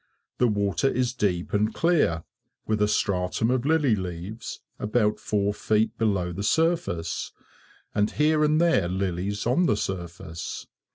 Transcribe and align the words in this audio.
The 0.39 0.47
water 0.47 0.87
is 0.89 1.13
deep 1.13 1.53
and 1.53 1.71
clear, 1.75 2.23
with 2.65 2.81
a 2.81 2.87
stratum 2.87 3.51
of 3.51 3.67
lily 3.67 3.95
leaves, 3.95 4.61
about 4.79 5.19
four 5.19 5.53
feet 5.53 5.95
below 5.99 6.33
the 6.33 6.41
surface, 6.41 7.31
and 7.93 8.09
here 8.09 8.43
and 8.43 8.59
there 8.59 8.87
lilies 8.87 9.45
on 9.45 9.67
the 9.67 9.77
surface. 9.77 10.65